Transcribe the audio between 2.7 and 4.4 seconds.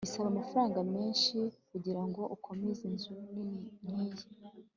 inzu nini nkiyi